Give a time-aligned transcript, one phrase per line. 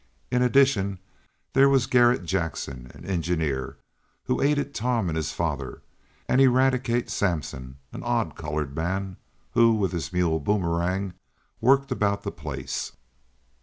[0.31, 0.97] In addition,
[1.53, 3.77] there was Garret Jackson, an engineer,
[4.25, 5.83] who aided Tom and his father,
[6.27, 9.17] and Eradicate Sampson, an odd colored man,
[9.51, 11.13] who, with his mule, Boomerang,
[11.59, 12.93] worked about the place.